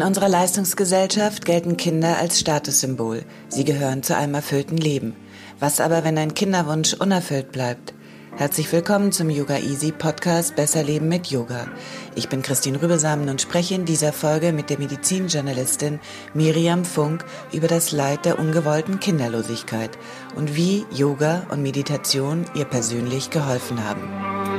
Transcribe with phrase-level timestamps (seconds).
[0.00, 3.22] In unserer Leistungsgesellschaft gelten Kinder als Statussymbol.
[3.50, 5.14] Sie gehören zu einem erfüllten Leben.
[5.58, 7.92] Was aber, wenn ein Kinderwunsch unerfüllt bleibt?
[8.34, 11.68] Herzlich willkommen zum Yoga Easy Podcast Besser Leben mit Yoga.
[12.14, 16.00] Ich bin Christine Rübesamen und spreche in dieser Folge mit der Medizinjournalistin
[16.32, 19.90] Miriam Funk über das Leid der ungewollten Kinderlosigkeit
[20.34, 24.49] und wie Yoga und Meditation ihr persönlich geholfen haben.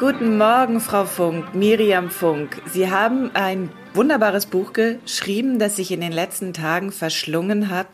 [0.00, 2.62] Guten Morgen, Frau Funk, Miriam Funk.
[2.72, 7.86] Sie haben ein wunderbares Buch geschrieben, das sich in den letzten Tagen verschlungen hat,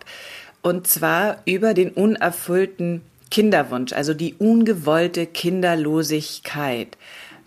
[0.63, 6.97] und zwar über den unerfüllten Kinderwunsch, also die ungewollte Kinderlosigkeit.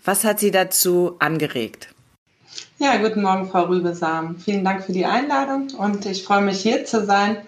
[0.04, 1.94] Was hat Sie dazu angeregt?
[2.78, 4.36] Ja, guten Morgen, Frau Rübesam.
[4.36, 7.38] Vielen Dank für die Einladung und ich freue mich, hier zu sein.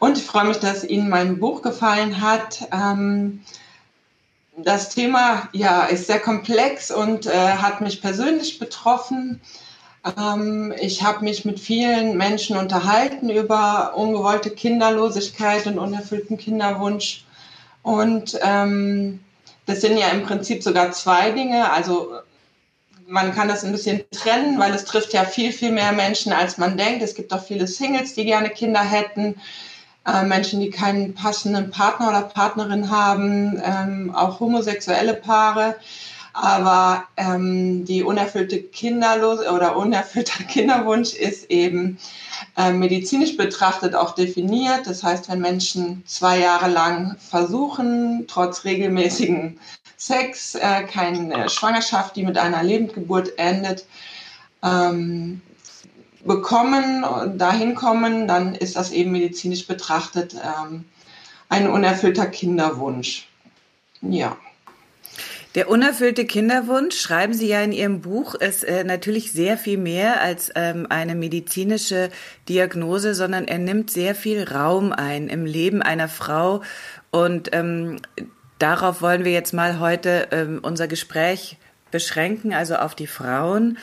[0.00, 2.66] Und ich freue mich, dass Ihnen mein Buch gefallen hat.
[2.72, 3.38] Ähm,
[4.56, 9.40] das Thema ja, ist sehr komplex und äh, hat mich persönlich betroffen.
[10.18, 17.24] Ähm, ich habe mich mit vielen Menschen unterhalten über ungewollte Kinderlosigkeit und unerfüllten Kinderwunsch.
[17.82, 19.20] Und ähm,
[19.66, 21.70] das sind ja im Prinzip sogar zwei Dinge.
[21.70, 22.12] Also
[23.06, 26.58] man kann das ein bisschen trennen, weil es trifft ja viel, viel mehr Menschen, als
[26.58, 27.02] man denkt.
[27.02, 29.36] Es gibt auch viele Singles, die gerne Kinder hätten
[30.06, 35.76] äh, Menschen, die keinen passenden Partner oder Partnerin haben, ähm, auch homosexuelle Paare.
[36.34, 41.98] Aber ähm, die unerfüllte Kinderlos oder unerfüllter Kinderwunsch ist eben
[42.56, 44.86] äh, medizinisch betrachtet auch definiert.
[44.86, 49.60] Das heißt, wenn Menschen zwei Jahre lang versuchen, trotz regelmäßigen
[49.96, 53.86] Sex, äh, keine Schwangerschaft, die mit einer Lebendgeburt endet,
[54.62, 55.40] ähm,
[56.24, 57.04] bekommen,
[57.38, 60.84] dahin kommen, dann ist das eben medizinisch betrachtet ähm,
[61.48, 63.28] ein unerfüllter Kinderwunsch.
[64.00, 64.36] Ja.
[65.54, 70.20] Der unerfüllte Kinderwunsch, schreiben Sie ja in Ihrem Buch, ist äh, natürlich sehr viel mehr
[70.20, 72.10] als ähm, eine medizinische
[72.48, 76.62] Diagnose, sondern er nimmt sehr viel Raum ein im Leben einer Frau.
[77.12, 77.98] Und ähm,
[78.58, 81.56] darauf wollen wir jetzt mal heute ähm, unser Gespräch
[81.92, 83.78] beschränken, also auf die Frauen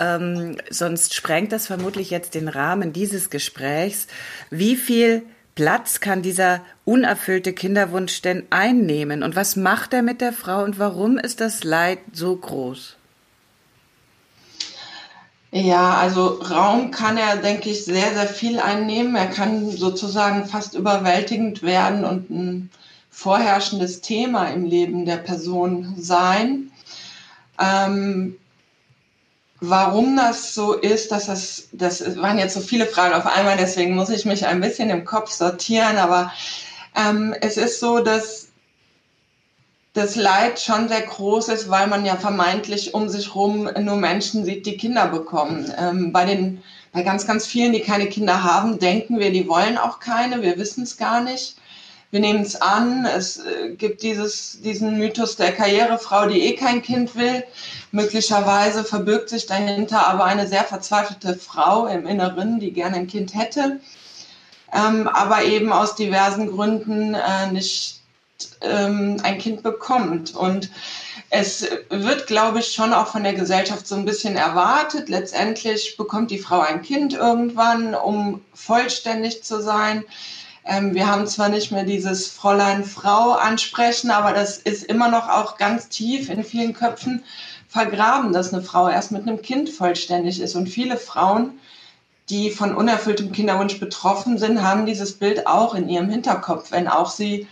[0.00, 4.06] ähm, sonst sprengt das vermutlich jetzt den Rahmen dieses Gesprächs.
[4.50, 5.22] Wie viel
[5.54, 9.22] Platz kann dieser unerfüllte Kinderwunsch denn einnehmen?
[9.22, 12.96] Und was macht er mit der Frau und warum ist das Leid so groß?
[15.52, 19.16] Ja, also Raum kann er, denke ich, sehr, sehr viel einnehmen.
[19.16, 22.70] Er kann sozusagen fast überwältigend werden und ein
[23.10, 26.70] vorherrschendes Thema im Leben der Person sein.
[27.58, 28.36] Ähm,
[29.60, 33.94] Warum das so ist, dass das, das waren jetzt so viele Fragen auf einmal, deswegen
[33.94, 36.32] muss ich mich ein bisschen im Kopf sortieren, aber
[36.96, 38.48] ähm, es ist so, dass
[39.92, 44.44] das Leid schon sehr groß ist, weil man ja vermeintlich um sich rum nur Menschen
[44.44, 45.70] sieht, die Kinder bekommen.
[45.76, 49.76] Ähm, bei den, bei ganz, ganz vielen, die keine Kinder haben, denken wir, die wollen
[49.76, 51.59] auch keine, wir wissen es gar nicht
[52.10, 53.06] wir nehmen es an.
[53.06, 57.44] Es äh, gibt dieses, diesen Mythos der Karrierefrau, die eh kein Kind will.
[57.92, 63.34] Möglicherweise verbirgt sich dahinter aber eine sehr verzweifelte Frau im Inneren, die gerne ein Kind
[63.34, 63.80] hätte,
[64.72, 68.00] ähm, aber eben aus diversen Gründen äh, nicht
[68.60, 70.34] ähm, ein Kind bekommt.
[70.34, 70.70] Und
[71.30, 75.08] es wird, glaube ich, schon auch von der Gesellschaft so ein bisschen erwartet.
[75.08, 80.04] Letztendlich bekommt die Frau ein Kind irgendwann, um vollständig zu sein.
[80.70, 85.28] Ähm, wir haben zwar nicht mehr dieses Fräulein Frau ansprechen, aber das ist immer noch
[85.28, 87.24] auch ganz tief in vielen Köpfen
[87.68, 90.54] vergraben, dass eine Frau erst mit einem Kind vollständig ist.
[90.54, 91.58] Und viele Frauen,
[92.28, 97.10] die von unerfülltem Kinderwunsch betroffen sind, haben dieses Bild auch in ihrem Hinterkopf, wenn auch
[97.10, 97.48] sie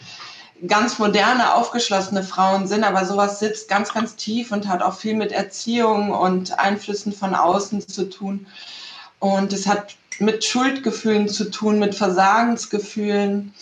[0.69, 5.15] ganz moderne, aufgeschlossene Frauen sind, aber sowas sitzt ganz, ganz tief und hat auch viel
[5.15, 8.47] mit Erziehung und Einflüssen von außen zu tun.
[9.19, 13.55] Und es hat mit Schuldgefühlen zu tun, mit Versagensgefühlen,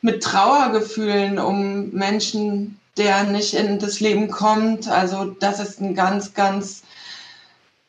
[0.00, 4.88] mit Trauergefühlen um Menschen, der nicht in das Leben kommt.
[4.88, 6.82] Also das ist ein ganz, ganz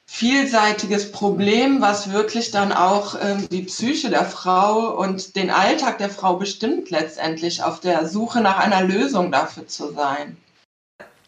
[0.06, 6.10] vielseitiges Problem, was wirklich dann auch ähm, die Psyche der Frau und den Alltag der
[6.10, 10.38] Frau bestimmt, letztendlich auf der Suche nach einer Lösung dafür zu sein.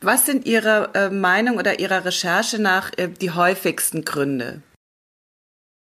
[0.01, 4.61] Was sind Ihrer äh, Meinung oder Ihrer Recherche nach äh, die häufigsten Gründe?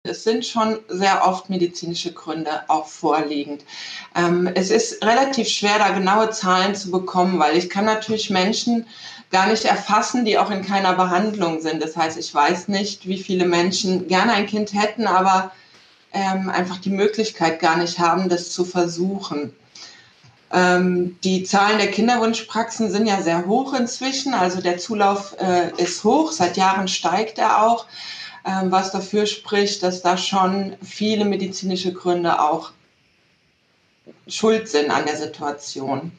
[0.08, 3.62] Es sind schon sehr oft medizinische Gründe auch vorliegend.
[4.16, 8.86] Ähm, es ist relativ schwer, da genaue Zahlen zu bekommen, weil ich kann natürlich Menschen
[9.30, 11.82] gar nicht erfassen, die auch in keiner Behandlung sind.
[11.82, 15.52] Das heißt, ich weiß nicht, wie viele Menschen gerne ein Kind hätten, aber
[16.12, 19.52] ähm, einfach die Möglichkeit gar nicht haben, das zu versuchen.
[20.50, 24.32] Ähm, die Zahlen der Kinderwunschpraxen sind ja sehr hoch inzwischen.
[24.32, 27.86] Also der Zulauf äh, ist hoch, seit Jahren steigt er auch,
[28.66, 32.72] was dafür spricht, dass da schon viele medizinische Gründe auch
[34.26, 36.12] schuld sind an der Situation.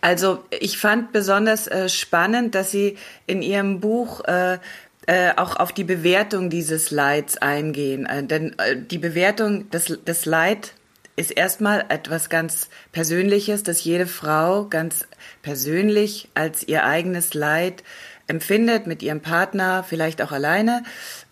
[0.00, 2.96] Also ich fand besonders äh, spannend, dass Sie
[3.26, 4.58] in Ihrem Buch äh,
[5.06, 8.06] äh, auch auf die Bewertung dieses Leids eingehen.
[8.06, 10.74] Äh, denn äh, die Bewertung des, des Leid
[11.16, 15.06] ist erstmal etwas ganz Persönliches, dass jede Frau ganz
[15.42, 17.82] persönlich als ihr eigenes Leid
[18.26, 20.82] empfindet mit ihrem Partner, vielleicht auch alleine.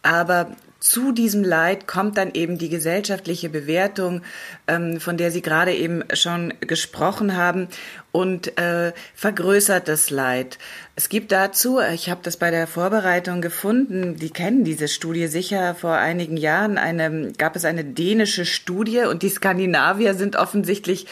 [0.03, 0.55] Aber
[0.85, 4.21] zu diesem Leid kommt dann eben die gesellschaftliche Bewertung,
[4.67, 7.69] ähm, von der Sie gerade eben schon gesprochen haben,
[8.13, 10.59] und äh, vergrößert das Leid.
[10.95, 15.75] Es gibt dazu, ich habe das bei der Vorbereitung gefunden, die kennen diese Studie sicher,
[15.75, 21.07] vor einigen Jahren eine, gab es eine dänische Studie und die Skandinavier sind offensichtlich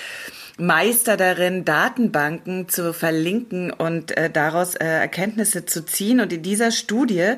[0.58, 6.20] Meister darin, Datenbanken zu verlinken und äh, daraus äh, Erkenntnisse zu ziehen.
[6.20, 7.34] Und in dieser Studie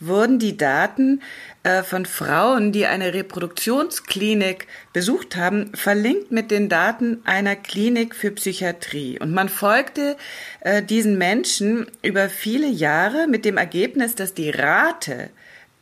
[0.00, 1.22] wurden die Daten
[1.62, 8.32] äh, von Frauen, die eine Reproduktionsklinik besucht haben, verlinkt mit den Daten einer Klinik für
[8.32, 9.18] Psychiatrie.
[9.20, 10.16] Und man folgte
[10.60, 15.30] äh, diesen Menschen über viele Jahre mit dem Ergebnis, dass die Rate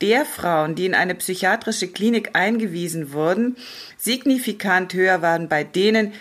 [0.00, 3.56] der Frauen, die in eine psychiatrische Klinik eingewiesen wurden,
[3.96, 6.12] signifikant höher waren bei denen,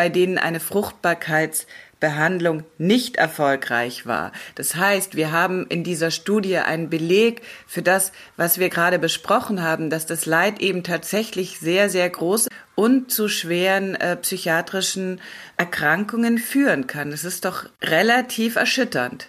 [0.00, 1.66] bei denen eine Fruchtbarkeits
[2.00, 4.32] Behandlung nicht erfolgreich war.
[4.54, 9.62] Das heißt, wir haben in dieser Studie einen Beleg für das, was wir gerade besprochen
[9.62, 15.20] haben, dass das Leid eben tatsächlich sehr, sehr groß und zu schweren äh, psychiatrischen
[15.58, 17.10] Erkrankungen führen kann.
[17.10, 19.28] Das ist doch relativ erschütternd.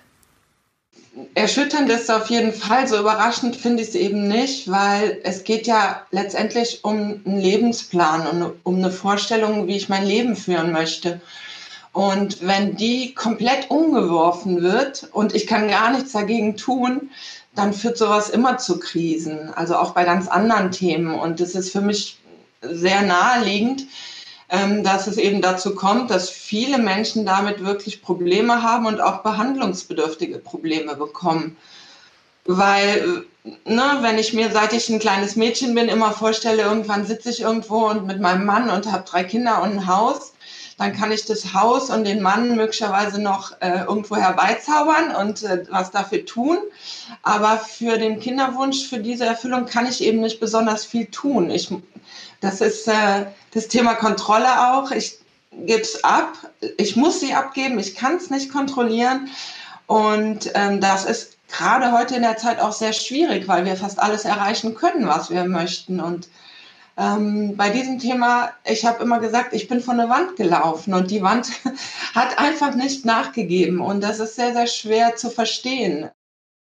[1.33, 2.87] Erschütternd ist auf jeden Fall.
[2.87, 8.27] So überraschend finde ich es eben nicht, weil es geht ja letztendlich um einen Lebensplan
[8.27, 11.19] und um eine Vorstellung, wie ich mein Leben führen möchte.
[11.93, 17.09] Und wenn die komplett umgeworfen wird und ich kann gar nichts dagegen tun,
[17.55, 21.13] dann führt sowas immer zu Krisen, also auch bei ganz anderen Themen.
[21.19, 22.17] Und es ist für mich
[22.61, 23.85] sehr naheliegend,
[24.83, 30.39] dass es eben dazu kommt, dass viele Menschen damit wirklich Probleme haben und auch behandlungsbedürftige
[30.39, 31.55] Probleme bekommen.
[32.45, 33.23] Weil,
[33.65, 37.41] ne, wenn ich mir, seit ich ein kleines Mädchen bin, immer vorstelle, irgendwann sitze ich
[37.41, 40.33] irgendwo und mit meinem Mann und habe drei Kinder und ein Haus,
[40.77, 45.63] dann kann ich das Haus und den Mann möglicherweise noch äh, irgendwo herbeizaubern und äh,
[45.69, 46.57] was dafür tun.
[47.21, 51.51] Aber für den Kinderwunsch, für diese Erfüllung kann ich eben nicht besonders viel tun.
[51.51, 51.69] Ich,
[52.41, 54.91] das ist äh, das Thema Kontrolle auch.
[54.91, 55.19] Ich
[55.51, 56.33] gebe es ab.
[56.77, 57.79] Ich muss sie abgeben.
[57.79, 59.29] Ich kann es nicht kontrollieren.
[59.87, 63.99] Und ähm, das ist gerade heute in der Zeit auch sehr schwierig, weil wir fast
[63.99, 65.99] alles erreichen können, was wir möchten.
[65.99, 66.29] Und
[66.97, 71.11] ähm, bei diesem Thema, ich habe immer gesagt, ich bin von der Wand gelaufen und
[71.11, 71.49] die Wand
[72.15, 76.09] hat einfach nicht nachgegeben und das ist sehr, sehr schwer zu verstehen.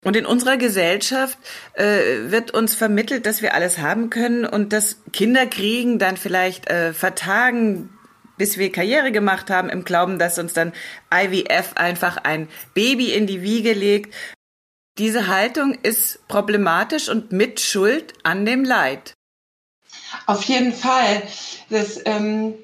[0.03, 1.37] Und in unserer Gesellschaft
[1.73, 6.69] äh, wird uns vermittelt, dass wir alles haben können und dass Kinder kriegen dann vielleicht
[6.69, 7.89] äh, vertagen,
[8.37, 10.73] bis wir Karriere gemacht haben, im Glauben, dass uns dann
[11.13, 14.15] IVF einfach ein Baby in die Wiege legt.
[14.97, 19.13] Diese Haltung ist problematisch und mit Schuld an dem Leid.
[20.25, 21.21] Auf jeden Fall.
[21.69, 22.55] Das ähm,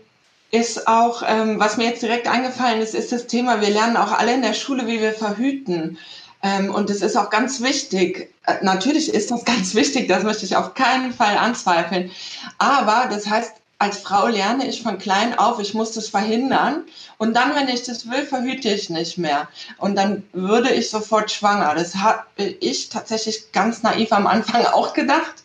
[0.50, 4.12] ist auch, ähm, was mir jetzt direkt eingefallen ist, ist das Thema, wir lernen auch
[4.12, 6.00] alle in der Schule, wie wir verhüten.
[6.48, 8.34] Ähm, und das ist auch ganz wichtig.
[8.46, 12.12] Äh, natürlich ist das ganz wichtig, das möchte ich auf keinen Fall anzweifeln.
[12.58, 16.84] Aber das heißt, als Frau lerne ich von klein auf, ich muss das verhindern.
[17.18, 19.48] Und dann, wenn ich das will, verhüte ich nicht mehr.
[19.78, 21.76] Und dann würde ich sofort schwanger.
[21.76, 25.44] Das habe ich tatsächlich ganz naiv am Anfang auch gedacht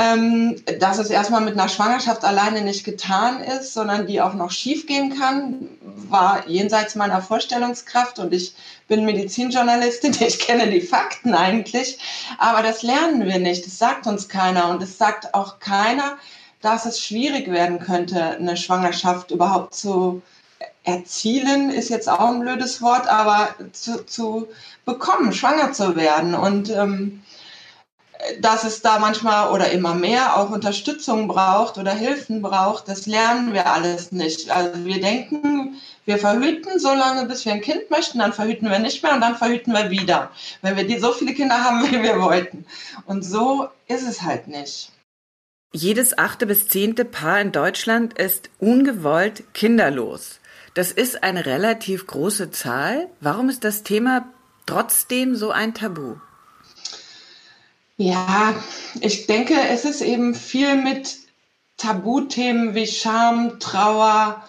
[0.00, 4.50] ähm, dass es erstmal mit einer Schwangerschaft alleine nicht getan ist, sondern die auch noch
[4.50, 5.68] schiefgehen kann,
[6.08, 8.18] war jenseits meiner Vorstellungskraft.
[8.18, 8.54] Und ich
[8.88, 11.98] bin Medizinjournalistin, ich kenne die Fakten eigentlich,
[12.38, 14.70] aber das lernen wir nicht, das sagt uns keiner.
[14.70, 16.16] Und es sagt auch keiner,
[16.62, 20.22] dass es schwierig werden könnte, eine Schwangerschaft überhaupt zu
[20.84, 24.48] erzielen, ist jetzt auch ein blödes Wort, aber zu, zu
[24.86, 26.34] bekommen, schwanger zu werden.
[26.34, 27.22] Und ähm,
[28.40, 33.52] dass es da manchmal oder immer mehr auch Unterstützung braucht oder Hilfen braucht, das lernen
[33.52, 34.50] wir alles nicht.
[34.50, 38.78] Also wir denken, wir verhüten so lange, bis wir ein Kind möchten, dann verhüten wir
[38.78, 40.30] nicht mehr und dann verhüten wir wieder,
[40.62, 42.64] wenn wir die so viele Kinder haben, wie wir wollten.
[43.06, 44.90] Und so ist es halt nicht.
[45.72, 50.40] Jedes achte bis zehnte Paar in Deutschland ist ungewollt kinderlos.
[50.74, 53.08] Das ist eine relativ große Zahl.
[53.20, 54.28] Warum ist das Thema
[54.66, 56.16] trotzdem so ein Tabu?
[58.00, 58.54] Ja,
[59.02, 61.18] ich denke, es ist eben viel mit
[61.76, 64.42] Tabuthemen wie Scham, Trauer,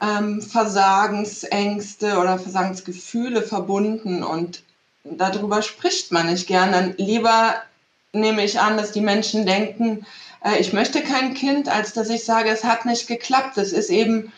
[0.00, 4.64] ähm, Versagensängste oder Versagensgefühle verbunden und
[5.04, 6.72] darüber spricht man nicht gern.
[6.72, 7.54] Dann lieber
[8.12, 10.04] nehme ich an, dass die Menschen denken,
[10.44, 13.58] äh, ich möchte kein Kind, als dass ich sage, es hat nicht geklappt.
[13.58, 14.32] Es ist eben,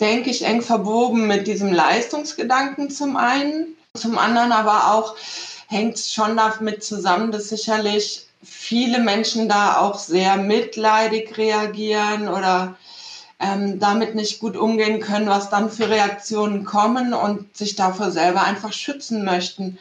[0.00, 5.14] denke ich, eng verwoben mit diesem Leistungsgedanken zum einen, zum anderen aber auch
[5.66, 12.76] hängt schon damit zusammen, dass sicherlich viele Menschen da auch sehr mitleidig reagieren oder
[13.38, 18.42] ähm, damit nicht gut umgehen können, was dann für Reaktionen kommen und sich davor selber
[18.42, 19.78] einfach schützen möchten.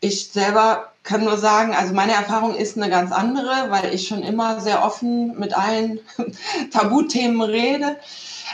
[0.00, 4.22] Ich selber kann nur sagen, also meine Erfahrung ist eine ganz andere, weil ich schon
[4.22, 6.00] immer sehr offen mit allen
[6.72, 7.96] Tabuthemen rede,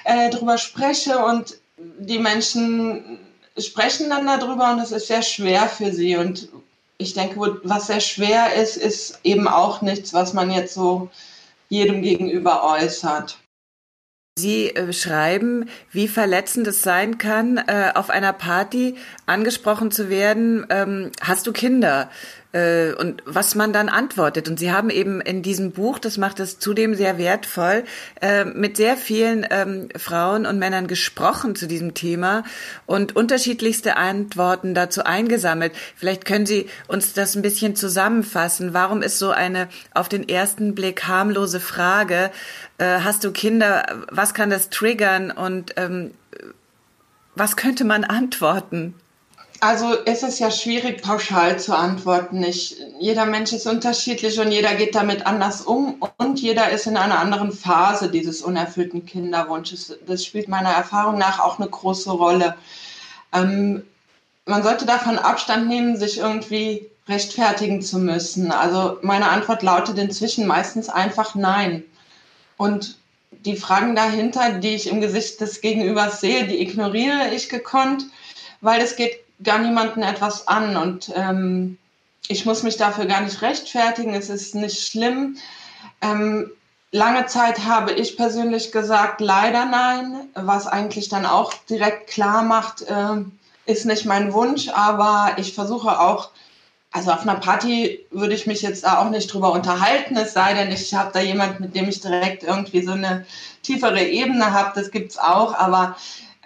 [0.04, 3.18] äh, drüber spreche und die Menschen
[3.58, 6.16] sprechen dann darüber und es ist sehr schwer für sie.
[6.16, 6.48] Und
[6.98, 11.10] ich denke, was sehr schwer ist, ist eben auch nichts, was man jetzt so
[11.68, 13.38] jedem gegenüber äußert.
[14.38, 20.66] Sie äh, schreiben, wie verletzend es sein kann, äh, auf einer Party angesprochen zu werden,
[20.68, 22.10] ähm, hast du Kinder?
[22.52, 24.48] Äh, und was man dann antwortet.
[24.48, 27.84] Und Sie haben eben in diesem Buch, das macht es zudem sehr wertvoll,
[28.20, 32.44] äh, mit sehr vielen ähm, Frauen und Männern gesprochen zu diesem Thema
[32.86, 35.72] und unterschiedlichste Antworten dazu eingesammelt.
[35.96, 38.72] Vielleicht können Sie uns das ein bisschen zusammenfassen.
[38.72, 42.30] Warum ist so eine auf den ersten Blick harmlose Frage,
[42.78, 46.12] äh, hast du Kinder, was kann das triggern und ähm,
[47.34, 48.94] was könnte man antworten?
[49.60, 52.42] Also es ist ja schwierig, pauschal zu antworten.
[52.42, 56.96] Ich, jeder Mensch ist unterschiedlich und jeder geht damit anders um und jeder ist in
[56.96, 59.98] einer anderen Phase dieses unerfüllten Kinderwunsches.
[60.06, 62.56] Das spielt meiner Erfahrung nach auch eine große Rolle.
[63.32, 63.82] Ähm,
[64.44, 68.52] man sollte davon Abstand nehmen, sich irgendwie rechtfertigen zu müssen.
[68.52, 71.84] Also meine Antwort lautet inzwischen meistens einfach Nein.
[72.56, 72.98] Und
[73.30, 78.04] die Fragen dahinter, die ich im Gesicht des Gegenübers sehe, die ignoriere ich gekonnt,
[78.60, 81.78] weil es geht gar niemanden etwas an und ähm,
[82.28, 84.14] ich muss mich dafür gar nicht rechtfertigen.
[84.14, 85.36] Es ist nicht schlimm.
[86.00, 86.50] Ähm,
[86.90, 92.82] lange Zeit habe ich persönlich gesagt, leider nein, was eigentlich dann auch direkt klar macht,
[92.82, 93.24] äh,
[93.66, 96.30] ist nicht mein Wunsch, aber ich versuche auch,
[96.92, 100.54] also auf einer Party würde ich mich jetzt da auch nicht drüber unterhalten, es sei
[100.54, 103.26] denn, ich habe da jemand, mit dem ich direkt irgendwie so eine
[103.62, 105.96] tiefere Ebene habe, das gibt's auch, aber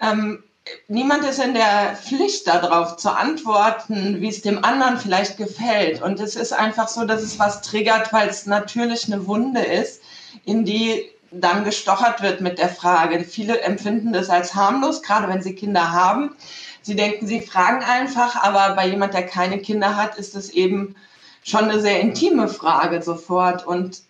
[0.01, 0.43] ähm,
[0.87, 6.01] niemand ist in der Pflicht darauf zu antworten, wie es dem anderen vielleicht gefällt.
[6.01, 10.01] Und es ist einfach so, dass es was triggert, weil es natürlich eine Wunde ist,
[10.45, 13.23] in die dann gestochert wird mit der Frage.
[13.23, 16.35] Viele empfinden das als harmlos, gerade wenn sie Kinder haben.
[16.81, 20.95] Sie denken, sie fragen einfach, aber bei jemand, der keine Kinder hat, ist es eben
[21.43, 23.65] schon eine sehr intime Frage sofort.
[23.65, 24.01] Und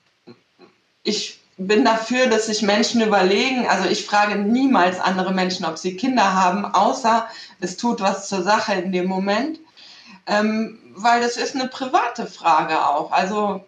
[1.04, 5.96] ich bin dafür, dass sich Menschen überlegen, also ich frage niemals andere Menschen, ob sie
[5.96, 7.28] Kinder haben, außer
[7.60, 9.60] es tut was zur Sache in dem Moment,
[10.28, 13.12] ähm, weil das ist eine private Frage auch.
[13.12, 13.66] Also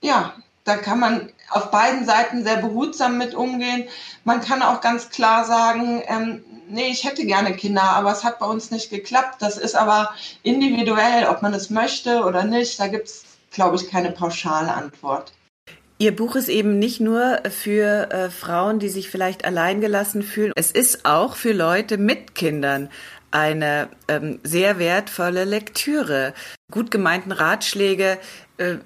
[0.00, 0.34] ja,
[0.64, 3.88] da kann man auf beiden Seiten sehr behutsam mit umgehen.
[4.24, 8.38] Man kann auch ganz klar sagen, ähm, nee, ich hätte gerne Kinder, aber es hat
[8.38, 9.36] bei uns nicht geklappt.
[9.40, 12.78] Das ist aber individuell, ob man es möchte oder nicht.
[12.80, 15.32] Da gibt es, glaube ich, keine pauschale Antwort.
[16.02, 20.52] Ihr Buch ist eben nicht nur für äh, Frauen, die sich vielleicht alleingelassen fühlen.
[20.56, 22.90] Es ist auch für Leute mit Kindern
[23.30, 26.34] eine ähm, sehr wertvolle Lektüre.
[26.72, 28.18] Gut gemeinten Ratschläge
[28.56, 28.78] äh,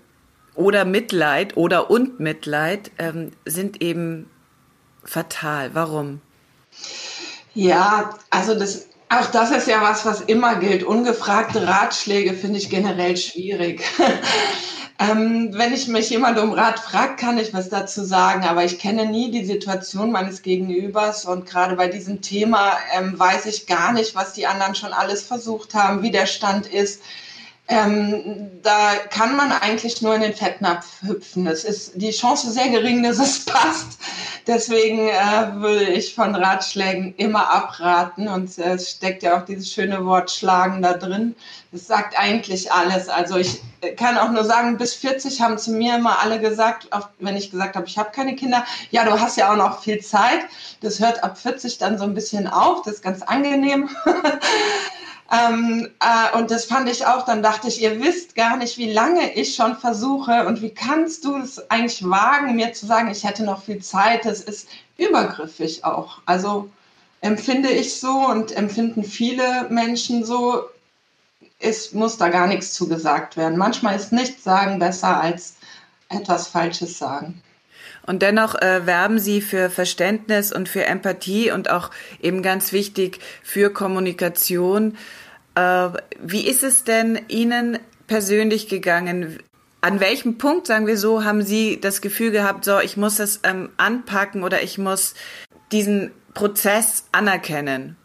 [0.54, 4.28] oder Mitleid oder und Mitleid ähm, sind eben
[5.02, 5.70] fatal.
[5.73, 6.20] Warum?
[7.54, 10.85] Ja, also das, auch das ist ja was, was immer gilt.
[10.85, 13.82] Ungefragte Ratschläge finde ich generell schwierig.
[14.98, 18.78] Ähm, wenn ich mich jemand um Rat fragt, kann ich was dazu sagen, aber ich
[18.78, 23.92] kenne nie die Situation meines Gegenübers und gerade bei diesem Thema ähm, weiß ich gar
[23.92, 27.02] nicht, was die anderen schon alles versucht haben, wie der Stand ist.
[27.68, 31.49] Ähm, da kann man eigentlich nur in den Fettnapf hüpfen.
[31.49, 33.99] Es ist die Chance sehr gering, dass es passt.
[34.46, 38.28] Deswegen äh, würde ich von Ratschlägen immer abraten.
[38.28, 41.35] Und äh, es steckt ja auch dieses schöne Wort Schlagen da drin.
[41.73, 43.08] Das sagt eigentlich alles.
[43.08, 43.61] Also ich
[43.96, 47.75] kann auch nur sagen, bis 40 haben zu mir immer alle gesagt, wenn ich gesagt
[47.75, 50.40] habe, ich habe keine Kinder, ja, du hast ja auch noch viel Zeit.
[50.82, 52.82] Das hört ab 40 dann so ein bisschen auf.
[52.82, 53.90] Das ist ganz angenehm.
[55.30, 58.92] Ähm, äh, und das fand ich auch, dann dachte ich, ihr wisst gar nicht, wie
[58.92, 63.25] lange ich schon versuche und wie kannst du es eigentlich wagen, mir zu sagen, ich
[63.25, 64.25] hätte noch viel Zeit.
[64.25, 64.68] Das ist
[64.99, 66.18] übergriffig auch.
[66.26, 66.71] Also
[67.23, 70.62] empfinde ich so und empfinden viele Menschen so.
[71.59, 73.59] Es muss da gar nichts zugesagt werden.
[73.59, 75.56] Manchmal ist nichts sagen besser als
[76.09, 77.42] etwas Falsches sagen.
[78.06, 81.90] Und dennoch äh, werben sie für Verständnis und für Empathie und auch
[82.22, 84.96] eben ganz wichtig für Kommunikation.
[85.56, 85.88] Äh,
[86.20, 89.38] wie ist es denn Ihnen persönlich gegangen?
[89.80, 93.40] An welchem Punkt, sagen wir so, haben Sie das Gefühl gehabt, so, ich muss das
[93.42, 95.14] ähm, anpacken oder ich muss
[95.72, 97.96] diesen Prozess anerkennen,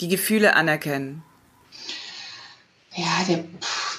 [0.00, 1.22] die Gefühle anerkennen?
[2.94, 3.44] Ja, der,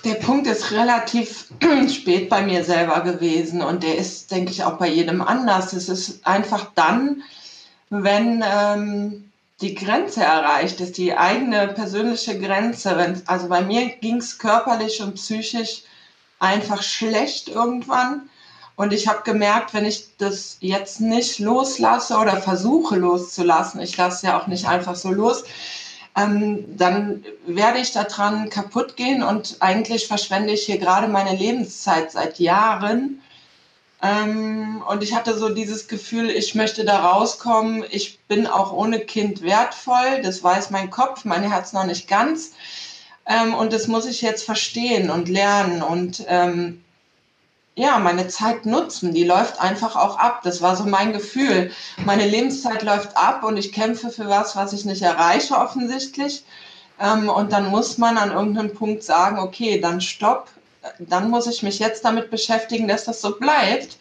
[0.03, 1.47] der Punkt ist relativ
[1.89, 5.73] spät bei mir selber gewesen und der ist, denke ich, auch bei jedem anders.
[5.73, 7.23] Es ist einfach dann,
[7.89, 9.31] wenn ähm,
[9.61, 12.97] die Grenze erreicht ist, die eigene persönliche Grenze.
[12.97, 15.83] Wenn, also bei mir ging es körperlich und psychisch
[16.39, 18.29] einfach schlecht irgendwann.
[18.75, 24.27] Und ich habe gemerkt, wenn ich das jetzt nicht loslasse oder versuche loszulassen, ich lasse
[24.27, 25.43] ja auch nicht einfach so los,
[26.15, 32.11] ähm, dann werde ich daran kaputt gehen und eigentlich verschwende ich hier gerade meine Lebenszeit
[32.11, 33.21] seit Jahren.
[34.01, 37.85] Ähm, und ich hatte so dieses Gefühl, ich möchte da rauskommen.
[37.91, 40.21] Ich bin auch ohne Kind wertvoll.
[40.23, 42.51] Das weiß mein Kopf, mein Herz noch nicht ganz.
[43.25, 45.81] Ähm, und das muss ich jetzt verstehen und lernen.
[45.81, 46.83] Und ähm,
[47.75, 49.13] ja, meine Zeit nutzen.
[49.13, 50.41] Die läuft einfach auch ab.
[50.43, 51.71] Das war so mein Gefühl.
[52.05, 56.43] Meine Lebenszeit läuft ab und ich kämpfe für was, was ich nicht erreiche, offensichtlich.
[56.99, 60.49] Ähm, und dann muss man an irgendeinem Punkt sagen, okay, dann stopp.
[60.99, 63.97] Dann muss ich mich jetzt damit beschäftigen, dass das so bleibt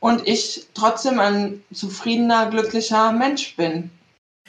[0.00, 3.90] und ich trotzdem ein zufriedener, glücklicher Mensch bin.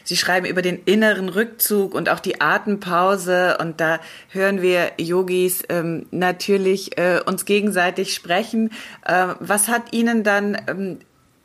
[0.07, 5.63] Sie schreiben über den inneren Rückzug und auch die Atempause und da hören wir Yogis
[5.67, 8.71] ähm, natürlich äh, uns gegenseitig sprechen.
[9.03, 10.99] Äh, was hat Ihnen dann ähm,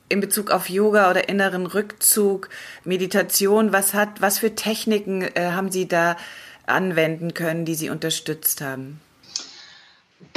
[0.08, 2.50] in Bezug auf Yoga oder inneren Rückzug,
[2.84, 6.16] Meditation, was hat, was für Techniken äh, haben Sie da
[6.64, 9.00] anwenden können, die Sie unterstützt haben?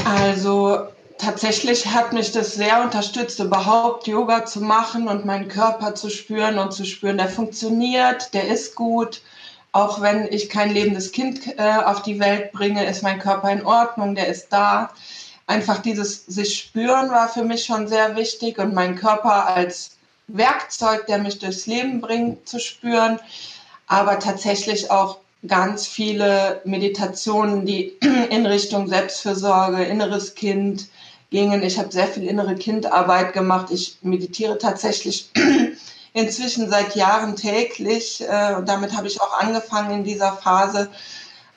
[0.04, 6.10] Also tatsächlich hat mich das sehr unterstützt, überhaupt Yoga zu machen und meinen Körper zu
[6.10, 9.22] spüren und zu spüren, der funktioniert, der ist gut.
[9.72, 13.66] Auch wenn ich kein lebendes Kind äh, auf die Welt bringe, ist mein Körper in
[13.66, 14.92] Ordnung, der ist da.
[15.48, 19.98] Einfach dieses sich spüren war für mich schon sehr wichtig und meinen Körper als
[20.28, 23.20] Werkzeug, der mich durchs Leben bringt, zu spüren.
[23.88, 27.98] Aber tatsächlich auch ganz viele Meditationen, die
[28.30, 30.88] in Richtung Selbstfürsorge, inneres Kind
[31.30, 31.64] gingen.
[31.64, 33.68] Ich habe sehr viel innere Kindarbeit gemacht.
[33.72, 35.30] Ich meditiere tatsächlich
[36.14, 38.22] inzwischen seit Jahren täglich.
[38.22, 40.90] Äh, und damit habe ich auch angefangen in dieser Phase,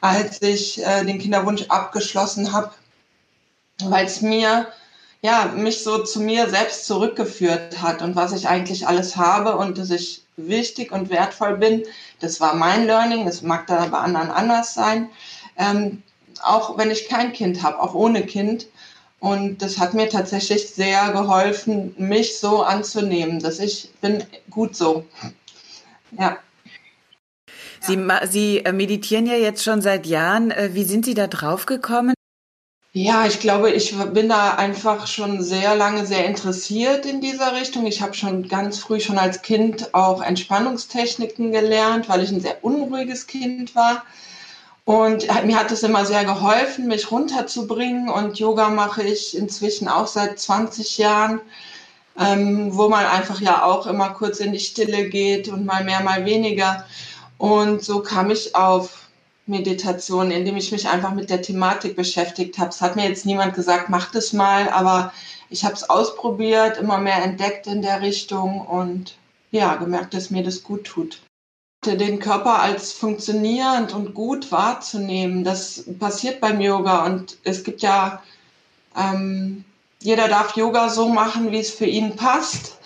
[0.01, 2.71] als ich äh, den Kinderwunsch abgeschlossen habe,
[3.81, 4.69] weil es mir
[5.21, 9.79] ja, mich so zu mir selbst zurückgeführt hat und was ich eigentlich alles habe und
[9.79, 11.85] dass ich wichtig und wertvoll bin.
[12.21, 15.11] Das war mein Learning, das mag da bei anderen anders sein.
[15.57, 16.03] Ähm,
[16.43, 18.67] auch wenn ich kein Kind habe, auch ohne Kind.
[19.21, 25.05] Und das hat mir tatsächlich sehr geholfen, mich so anzunehmen, dass ich bin gut so.
[26.17, 26.39] Ja.
[27.81, 27.99] Sie,
[28.31, 30.51] Sie äh, meditieren ja jetzt schon seit Jahren.
[30.51, 32.15] Äh, wie sind Sie da drauf gekommen?
[32.93, 37.87] Ja, ich glaube, ich bin da einfach schon sehr lange sehr interessiert in dieser Richtung.
[37.87, 42.65] Ich habe schon ganz früh, schon als Kind auch Entspannungstechniken gelernt, weil ich ein sehr
[42.65, 44.05] unruhiges Kind war.
[44.89, 48.09] Und mir hat es immer sehr geholfen, mich runterzubringen.
[48.09, 51.43] Und Yoga mache ich inzwischen auch seit 20 Jahren,
[52.19, 56.01] ähm, wo man einfach ja auch immer kurz in die Stille geht und mal mehr,
[56.01, 56.87] mal weniger.
[57.37, 59.11] Und so kam ich auf
[59.45, 62.71] Meditation, indem ich mich einfach mit der Thematik beschäftigt habe.
[62.71, 65.13] Es hat mir jetzt niemand gesagt, mach das mal, aber
[65.51, 69.19] ich habe es ausprobiert, immer mehr entdeckt in der Richtung und
[69.51, 71.21] ja, gemerkt, dass mir das gut tut.
[71.97, 78.23] Den Körper als funktionierend und gut wahrzunehmen, das passiert beim Yoga und es gibt ja,
[78.97, 79.65] ähm,
[80.01, 82.79] jeder darf Yoga so machen, wie es für ihn passt.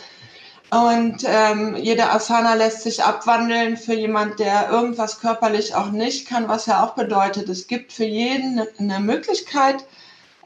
[0.70, 6.48] Und ähm, jede Asana lässt sich abwandeln für jemand, der irgendwas körperlich auch nicht kann,
[6.48, 9.84] was ja auch bedeutet, es gibt für jeden eine Möglichkeit,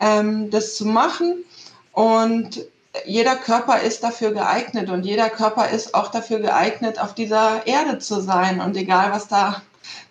[0.01, 1.45] ähm, das zu machen.
[1.93, 2.67] Und
[3.05, 7.99] jeder Körper ist dafür geeignet und jeder Körper ist auch dafür geeignet, auf dieser Erde
[7.99, 8.61] zu sein.
[8.61, 9.63] Und egal, was da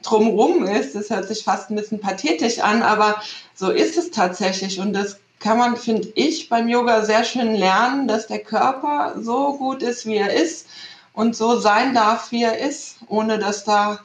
[0.04, 3.22] drumrum ist, das hört sich fast ein bisschen pathetisch an, aber
[3.56, 4.80] so ist es tatsächlich.
[4.80, 9.58] Und das kann man, finde ich, beim Yoga sehr schön lernen, dass der Körper so
[9.58, 10.68] gut ist, wie er ist
[11.14, 14.00] und so sein darf, wie er ist, ohne dass da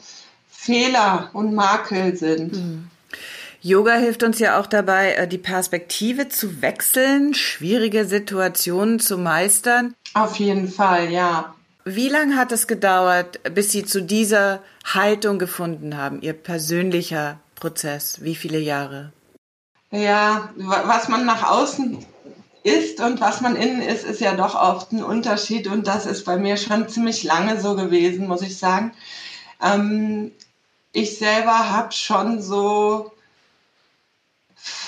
[0.48, 2.52] Fehler und Makel sind.
[2.52, 2.90] Mhm.
[3.62, 9.94] Yoga hilft uns ja auch dabei, äh, die Perspektive zu wechseln, schwierige Situationen zu meistern.
[10.14, 11.54] Auf jeden Fall, ja.
[11.84, 18.22] Wie lange hat es gedauert, bis Sie zu dieser Haltung gefunden haben, Ihr persönlicher Prozess?
[18.22, 19.12] Wie viele Jahre?
[19.90, 22.04] Ja, was man nach außen
[22.62, 26.24] ist und was man innen ist, ist ja doch oft ein Unterschied und das ist
[26.24, 28.92] bei mir schon ziemlich lange so gewesen, muss ich sagen.
[29.62, 30.32] Ähm,
[30.92, 33.10] ich selber habe schon so,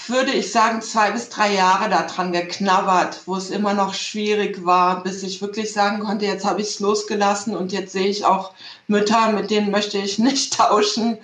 [0.09, 5.03] würde ich sagen, zwei bis drei Jahre daran geknabbert, wo es immer noch schwierig war,
[5.03, 8.53] bis ich wirklich sagen konnte, jetzt habe ich es losgelassen und jetzt sehe ich auch
[8.87, 11.19] Mütter, mit denen möchte ich nicht tauschen.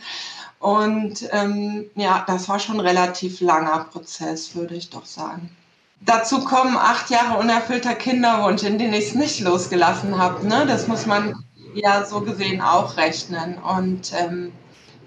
[0.58, 5.50] Und ähm, ja, das war schon ein relativ langer Prozess, würde ich doch sagen.
[6.00, 10.46] Dazu kommen acht Jahre unerfüllter Kinderwunsch, in denen ich es nicht losgelassen habe.
[10.46, 10.64] Ne?
[10.66, 13.58] Das muss man ja so gesehen auch rechnen.
[13.58, 14.52] Und ähm,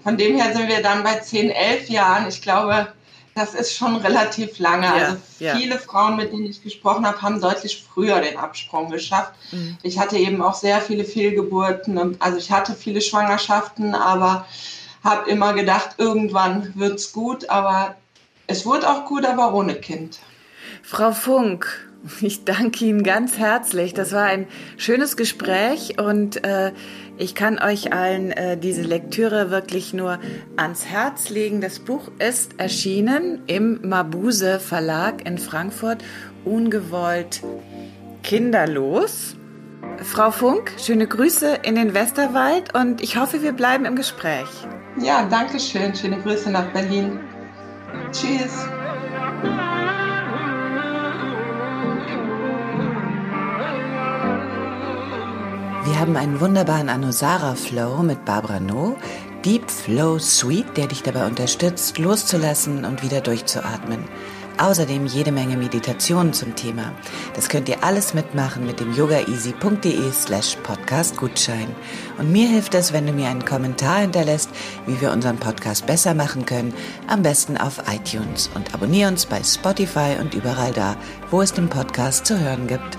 [0.02, 2.28] von dem her sind wir dann bei zehn, elf Jahren.
[2.28, 2.92] Ich glaube,
[3.34, 4.86] das ist schon relativ lange.
[4.86, 5.78] Ja, also viele ja.
[5.78, 9.32] Frauen, mit denen ich gesprochen habe, haben deutlich früher den Absprung geschafft.
[9.52, 9.78] Mhm.
[9.82, 12.16] Ich hatte eben auch sehr viele Fehlgeburten.
[12.20, 14.46] Also ich hatte viele Schwangerschaften, aber
[15.02, 17.96] habe immer gedacht, irgendwann wird's gut, aber
[18.46, 20.18] es wurde auch gut, aber ohne Kind.
[20.82, 21.88] Frau Funk,
[22.20, 23.94] ich danke Ihnen ganz herzlich.
[23.94, 26.72] Das war ein schönes Gespräch und äh,
[27.18, 30.18] ich kann euch allen äh, diese Lektüre wirklich nur
[30.56, 31.60] ans Herz legen.
[31.60, 36.02] Das Buch ist erschienen im Mabuse Verlag in Frankfurt,
[36.44, 37.42] ungewollt
[38.22, 39.36] kinderlos.
[40.02, 44.48] Frau Funk, schöne Grüße in den Westerwald und ich hoffe, wir bleiben im Gespräch.
[45.00, 45.94] Ja, danke schön.
[45.94, 47.20] Schöne Grüße nach Berlin.
[48.10, 48.66] Tschüss.
[55.84, 58.96] Wir haben einen wunderbaren Anusara Flow mit Barbara No,
[59.44, 64.04] Deep Flow Suite, der dich dabei unterstützt, loszulassen und wieder durchzuatmen.
[64.58, 66.92] Außerdem jede Menge Meditationen zum Thema.
[67.34, 71.74] Das könnt ihr alles mitmachen mit dem yogaeasy.de slash podcast Gutschein.
[72.16, 74.50] Und mir hilft es, wenn du mir einen Kommentar hinterlässt,
[74.86, 76.72] wie wir unseren Podcast besser machen können.
[77.08, 80.94] Am besten auf iTunes und abonniere uns bei Spotify und überall da,
[81.32, 82.98] wo es den Podcast zu hören gibt.